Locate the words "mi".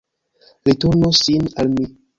1.77-1.91